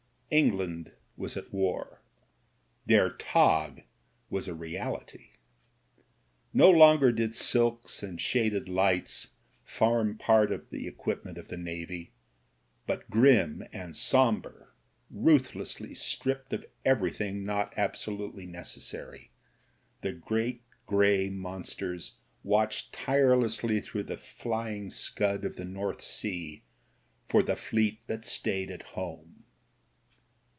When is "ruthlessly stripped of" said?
15.09-16.63